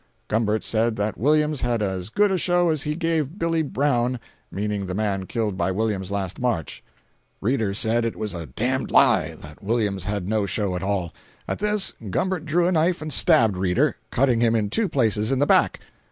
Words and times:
Gumbert 0.29 0.63
said 0.63 0.95
that 0.95 1.15
Williams 1.15 1.61
had 1.61 1.83
"as 1.83 2.09
good 2.09 2.31
a 2.31 2.37
show 2.39 2.69
as 2.69 2.81
he 2.81 2.95
gave 2.95 3.37
Billy 3.37 3.61
Brown," 3.61 4.19
meaning 4.49 4.87
the 4.87 4.95
man 4.95 5.27
killed 5.27 5.55
by 5.57 5.71
Williams 5.71 6.09
last 6.09 6.39
March. 6.39 6.83
Reeder 7.39 7.75
said 7.75 8.03
it 8.03 8.15
was 8.15 8.33
a 8.33 8.47
d— 8.47 8.77
d 8.77 8.85
lie, 8.87 9.35
that 9.41 9.63
Williams 9.63 10.05
had 10.05 10.27
no 10.27 10.47
show 10.47 10.75
at 10.75 10.81
all. 10.81 11.13
At 11.47 11.59
this, 11.59 11.93
Gumbert 12.09 12.45
drew 12.45 12.65
a 12.65 12.71
knife 12.71 12.99
and 13.03 13.13
stabbed 13.13 13.55
Reeder, 13.57 13.95
cutting 14.09 14.41
him 14.41 14.55
in 14.55 14.71
two 14.71 14.89
places 14.89 15.31
in 15.31 15.37
the 15.37 15.45
back. 15.45 15.79